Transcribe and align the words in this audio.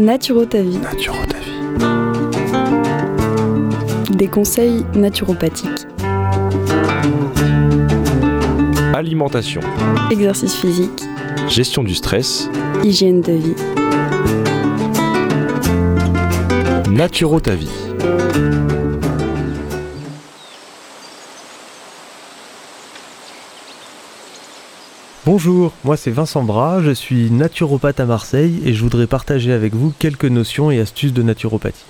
Naturo 0.00 0.46
ta 0.46 0.62
vie. 0.62 0.78
Naturo 0.78 1.18
ta 1.28 1.36
vie. 1.40 1.60
Des 4.16 4.28
conseils 4.28 4.86
naturopathiques. 4.94 5.86
Alimentation. 8.94 9.60
Exercice 10.10 10.54
physique. 10.54 11.02
Gestion 11.48 11.84
du 11.84 11.94
stress. 11.94 12.48
Hygiène 12.82 13.20
de 13.20 13.32
vie. 13.32 13.54
Naturo 16.90 17.38
ta 17.38 17.54
vie. 17.54 17.68
Bonjour, 25.32 25.70
moi 25.84 25.96
c'est 25.96 26.10
Vincent 26.10 26.42
Bras, 26.42 26.82
je 26.82 26.90
suis 26.90 27.30
naturopathe 27.30 28.00
à 28.00 28.04
Marseille 28.04 28.60
et 28.64 28.74
je 28.74 28.82
voudrais 28.82 29.06
partager 29.06 29.52
avec 29.52 29.76
vous 29.76 29.94
quelques 29.96 30.24
notions 30.24 30.72
et 30.72 30.80
astuces 30.80 31.12
de 31.12 31.22
naturopathie. 31.22 31.84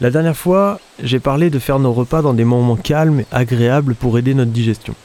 La 0.00 0.10
dernière 0.10 0.36
fois, 0.36 0.80
j'ai 1.00 1.20
parlé 1.20 1.50
de 1.50 1.60
faire 1.60 1.78
nos 1.78 1.92
repas 1.92 2.20
dans 2.20 2.34
des 2.34 2.44
moments 2.44 2.74
calmes 2.74 3.20
et 3.20 3.26
agréables 3.30 3.94
pour 3.94 4.18
aider 4.18 4.34
notre 4.34 4.50
digestion. 4.50 4.96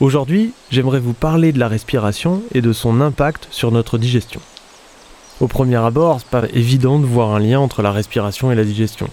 Aujourd'hui, 0.00 0.52
j'aimerais 0.72 0.98
vous 0.98 1.12
parler 1.12 1.52
de 1.52 1.60
la 1.60 1.68
respiration 1.68 2.42
et 2.52 2.60
de 2.60 2.72
son 2.72 3.00
impact 3.00 3.46
sur 3.52 3.70
notre 3.70 3.96
digestion. 3.96 4.40
Au 5.38 5.46
premier 5.46 5.76
abord, 5.76 6.18
c'est 6.18 6.28
pas 6.28 6.48
évident 6.52 6.98
de 6.98 7.06
voir 7.06 7.36
un 7.36 7.38
lien 7.38 7.60
entre 7.60 7.82
la 7.82 7.92
respiration 7.92 8.50
et 8.50 8.56
la 8.56 8.64
digestion. 8.64 9.08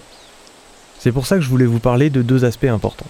C'est 0.98 1.12
pour 1.12 1.28
ça 1.28 1.36
que 1.36 1.42
je 1.42 1.48
voulais 1.48 1.64
vous 1.64 1.78
parler 1.78 2.10
de 2.10 2.22
deux 2.22 2.44
aspects 2.44 2.64
importants. 2.64 3.06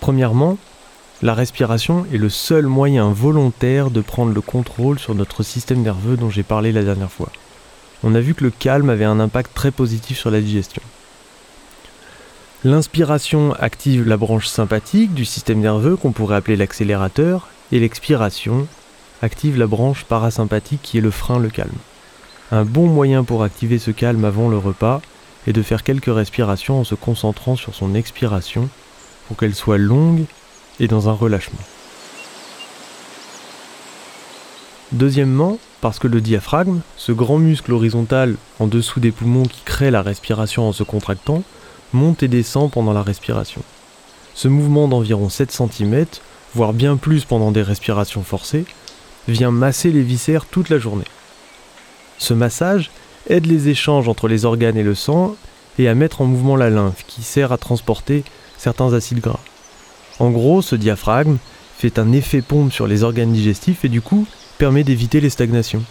Premièrement, 0.00 0.58
la 1.22 1.34
respiration 1.34 2.06
est 2.12 2.16
le 2.16 2.30
seul 2.30 2.66
moyen 2.66 3.10
volontaire 3.10 3.90
de 3.90 4.00
prendre 4.00 4.32
le 4.32 4.40
contrôle 4.40 4.98
sur 4.98 5.14
notre 5.14 5.42
système 5.42 5.82
nerveux 5.82 6.16
dont 6.16 6.30
j'ai 6.30 6.42
parlé 6.42 6.72
la 6.72 6.82
dernière 6.82 7.12
fois. 7.12 7.30
On 8.02 8.14
a 8.14 8.20
vu 8.20 8.34
que 8.34 8.44
le 8.44 8.50
calme 8.50 8.88
avait 8.88 9.04
un 9.04 9.20
impact 9.20 9.52
très 9.54 9.70
positif 9.70 10.18
sur 10.18 10.30
la 10.30 10.40
digestion. 10.40 10.80
L'inspiration 12.64 13.52
active 13.58 14.08
la 14.08 14.16
branche 14.16 14.46
sympathique 14.46 15.12
du 15.12 15.26
système 15.26 15.60
nerveux 15.60 15.96
qu'on 15.96 16.12
pourrait 16.12 16.36
appeler 16.36 16.56
l'accélérateur 16.56 17.48
et 17.70 17.80
l'expiration 17.80 18.66
active 19.20 19.58
la 19.58 19.66
branche 19.66 20.04
parasympathique 20.04 20.80
qui 20.82 20.96
est 20.96 21.02
le 21.02 21.10
frein, 21.10 21.38
le 21.38 21.50
calme. 21.50 21.70
Un 22.50 22.64
bon 22.64 22.86
moyen 22.86 23.24
pour 23.24 23.42
activer 23.42 23.78
ce 23.78 23.90
calme 23.90 24.24
avant 24.24 24.48
le 24.48 24.56
repas 24.56 25.02
est 25.46 25.52
de 25.52 25.62
faire 25.62 25.82
quelques 25.82 26.14
respirations 26.14 26.80
en 26.80 26.84
se 26.84 26.94
concentrant 26.94 27.56
sur 27.56 27.74
son 27.74 27.94
expiration 27.94 28.70
pour 29.28 29.36
qu'elle 29.36 29.54
soit 29.54 29.78
longue 29.78 30.24
et 30.80 30.88
dans 30.88 31.08
un 31.08 31.12
relâchement. 31.12 31.60
Deuxièmement, 34.92 35.58
parce 35.80 36.00
que 36.00 36.08
le 36.08 36.20
diaphragme, 36.20 36.80
ce 36.96 37.12
grand 37.12 37.38
muscle 37.38 37.72
horizontal 37.72 38.34
en 38.58 38.66
dessous 38.66 38.98
des 38.98 39.12
poumons 39.12 39.44
qui 39.44 39.60
crée 39.64 39.92
la 39.92 40.02
respiration 40.02 40.68
en 40.68 40.72
se 40.72 40.82
contractant, 40.82 41.44
monte 41.92 42.24
et 42.24 42.28
descend 42.28 42.70
pendant 42.70 42.92
la 42.92 43.02
respiration. 43.02 43.62
Ce 44.34 44.48
mouvement 44.48 44.88
d'environ 44.88 45.28
7 45.28 45.52
cm, 45.52 46.06
voire 46.54 46.72
bien 46.72 46.96
plus 46.96 47.24
pendant 47.24 47.52
des 47.52 47.62
respirations 47.62 48.24
forcées, 48.24 48.64
vient 49.28 49.52
masser 49.52 49.92
les 49.92 50.02
viscères 50.02 50.46
toute 50.46 50.70
la 50.70 50.78
journée. 50.78 51.04
Ce 52.18 52.34
massage 52.34 52.90
aide 53.28 53.46
les 53.46 53.68
échanges 53.68 54.08
entre 54.08 54.28
les 54.28 54.44
organes 54.44 54.76
et 54.76 54.82
le 54.82 54.94
sang 54.94 55.36
et 55.78 55.88
à 55.88 55.94
mettre 55.94 56.20
en 56.20 56.26
mouvement 56.26 56.56
la 56.56 56.70
lymphe 56.70 57.04
qui 57.06 57.22
sert 57.22 57.52
à 57.52 57.58
transporter 57.58 58.24
certains 58.58 58.92
acides 58.92 59.20
gras. 59.20 59.40
En 60.20 60.30
gros, 60.30 60.60
ce 60.60 60.76
diaphragme 60.76 61.38
fait 61.78 61.98
un 61.98 62.12
effet 62.12 62.42
pompe 62.42 62.72
sur 62.72 62.86
les 62.86 63.02
organes 63.04 63.32
digestifs 63.32 63.86
et 63.86 63.88
du 63.88 64.02
coup 64.02 64.26
permet 64.58 64.84
d'éviter 64.84 65.18
les 65.22 65.30
stagnations. 65.30 65.82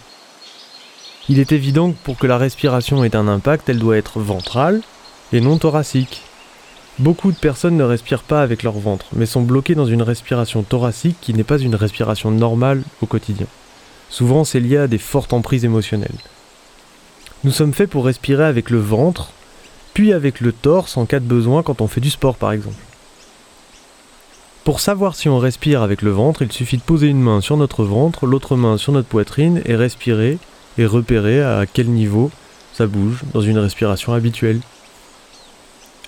Il 1.28 1.40
est 1.40 1.50
évident 1.50 1.90
que 1.90 1.98
pour 2.04 2.16
que 2.16 2.28
la 2.28 2.38
respiration 2.38 3.02
ait 3.02 3.16
un 3.16 3.26
impact, 3.26 3.68
elle 3.68 3.80
doit 3.80 3.96
être 3.96 4.20
ventrale 4.20 4.82
et 5.32 5.40
non 5.40 5.58
thoracique. 5.58 6.22
Beaucoup 7.00 7.32
de 7.32 7.36
personnes 7.36 7.76
ne 7.76 7.82
respirent 7.82 8.22
pas 8.22 8.40
avec 8.42 8.62
leur 8.62 8.78
ventre, 8.78 9.06
mais 9.14 9.26
sont 9.26 9.42
bloquées 9.42 9.74
dans 9.74 9.86
une 9.86 10.02
respiration 10.02 10.62
thoracique 10.62 11.16
qui 11.20 11.34
n'est 11.34 11.42
pas 11.42 11.58
une 11.58 11.74
respiration 11.74 12.30
normale 12.30 12.84
au 13.02 13.06
quotidien. 13.06 13.46
Souvent, 14.10 14.44
c'est 14.44 14.60
lié 14.60 14.76
à 14.76 14.86
des 14.86 14.98
fortes 14.98 15.32
emprises 15.32 15.64
émotionnelles. 15.64 16.18
Nous 17.42 17.52
sommes 17.52 17.74
faits 17.74 17.90
pour 17.90 18.04
respirer 18.04 18.44
avec 18.44 18.70
le 18.70 18.78
ventre, 18.78 19.32
puis 19.92 20.12
avec 20.12 20.40
le 20.40 20.52
torse 20.52 20.96
en 20.96 21.06
cas 21.06 21.18
de 21.18 21.24
besoin 21.24 21.64
quand 21.64 21.80
on 21.80 21.88
fait 21.88 22.00
du 22.00 22.10
sport 22.10 22.36
par 22.36 22.52
exemple. 22.52 22.76
Pour 24.64 24.80
savoir 24.80 25.14
si 25.14 25.30
on 25.30 25.38
respire 25.38 25.80
avec 25.80 26.02
le 26.02 26.10
ventre, 26.10 26.42
il 26.42 26.52
suffit 26.52 26.76
de 26.76 26.82
poser 26.82 27.06
une 27.06 27.20
main 27.20 27.40
sur 27.40 27.56
notre 27.56 27.82
ventre, 27.82 28.26
l'autre 28.26 28.56
main 28.56 28.76
sur 28.76 28.92
notre 28.92 29.08
poitrine 29.08 29.62
et 29.64 29.74
respirer 29.74 30.38
et 30.76 30.84
repérer 30.84 31.42
à 31.42 31.64
quel 31.64 31.88
niveau 31.88 32.30
ça 32.74 32.86
bouge 32.86 33.22
dans 33.32 33.40
une 33.40 33.58
respiration 33.58 34.12
habituelle. 34.12 34.60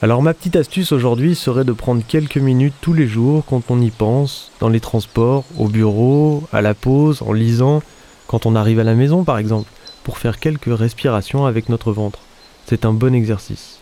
Alors 0.02 0.20
ma 0.20 0.34
petite 0.34 0.56
astuce 0.56 0.92
aujourd'hui 0.92 1.34
serait 1.34 1.64
de 1.64 1.72
prendre 1.72 2.02
quelques 2.06 2.36
minutes 2.36 2.74
tous 2.82 2.92
les 2.92 3.06
jours 3.06 3.42
quand 3.46 3.70
on 3.70 3.80
y 3.80 3.90
pense, 3.90 4.50
dans 4.60 4.69
les 4.69 4.80
transports, 4.80 5.44
au 5.58 5.69
bureau, 5.69 6.42
à 6.52 6.60
la 6.60 6.74
pause, 6.74 7.22
en 7.22 7.32
lisant, 7.32 7.82
quand 8.26 8.44
on 8.44 8.54
arrive 8.54 8.80
à 8.80 8.84
la 8.84 8.94
maison 8.94 9.24
par 9.24 9.38
exemple, 9.38 9.70
pour 10.04 10.19
faire 10.19 10.38
quelques 10.38 10.76
respirations 10.76 11.46
avec 11.46 11.70
notre 11.70 11.90
ventre. 11.90 12.19
C'est 12.66 12.84
un 12.84 12.92
bon 12.92 13.14
exercice. 13.14 13.78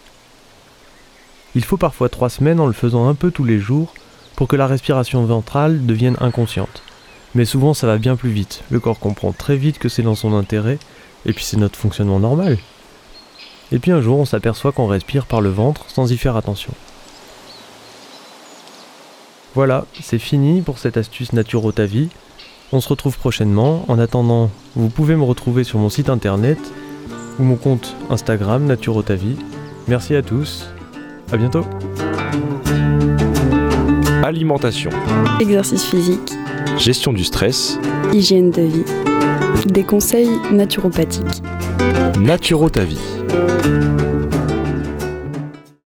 Il 1.57 1.65
faut 1.65 1.77
parfois 1.77 2.09
trois 2.09 2.31
semaines 2.31 2.61
en 2.61 2.67
le 2.67 2.73
faisant 2.73 3.09
un 3.09 3.15
peu 3.15 3.33
tous 3.33 3.45
les 3.45 3.59
jours 3.59 3.95
pour 4.41 4.49
que 4.49 4.57
la 4.57 4.67
respiration 4.67 5.23
ventrale 5.27 5.85
devienne 5.85 6.17
inconsciente. 6.19 6.83
Mais 7.35 7.45
souvent 7.45 7.75
ça 7.75 7.87
va 7.87 7.99
bien 7.99 8.17
plus 8.17 8.31
vite. 8.31 8.63
Le 8.71 8.81
corps 8.81 8.99
comprend 8.99 9.33
très 9.33 9.55
vite 9.55 9.79
que 9.79 9.91
c'est 9.91 10.01
dans 10.01 10.15
son 10.15 10.33
intérêt, 10.33 10.79
et 11.27 11.35
puis 11.35 11.45
c'est 11.45 11.59
notre 11.59 11.79
fonctionnement 11.79 12.19
normal. 12.19 12.57
Et 13.71 13.79
puis 13.79 13.91
un 13.91 14.01
jour 14.01 14.19
on 14.19 14.25
s'aperçoit 14.25 14.73
qu'on 14.73 14.87
respire 14.87 15.27
par 15.27 15.43
le 15.43 15.51
ventre 15.51 15.85
sans 15.89 16.11
y 16.11 16.17
faire 16.17 16.37
attention. 16.37 16.73
Voilà, 19.55 19.85
c'est 20.01 20.19
fini 20.19 20.63
pour 20.63 20.79
cette 20.79 20.97
astuce 20.97 21.35
Naturotavie. 21.35 22.09
On 22.73 22.81
se 22.81 22.89
retrouve 22.89 23.19
prochainement. 23.19 23.85
En 23.89 23.99
attendant, 23.99 24.51
vous 24.75 24.89
pouvez 24.89 25.17
me 25.17 25.25
retrouver 25.25 25.65
sur 25.65 25.79
mon 25.79 25.91
site 25.91 26.09
internet 26.09 26.59
ou 27.39 27.43
mon 27.43 27.57
compte 27.57 27.95
Instagram 28.09 28.65
Naturotavie. 28.65 29.37
Merci 29.87 30.15
à 30.15 30.23
tous. 30.23 30.65
À 31.31 31.37
bientôt. 31.37 31.67
Alimentation. 34.23 34.91
Exercice 35.41 35.85
physique. 35.85 36.33
Gestion 36.77 37.13
du 37.13 37.25
stress. 37.25 37.79
Hygiène 38.13 38.51
de 38.51 38.63
vie. 38.63 38.85
Des 39.67 39.83
conseils 39.83 40.31
naturopathiques. 40.53 41.43
Naturo 42.21 42.69
ta 42.69 42.85
vie. 42.85 42.99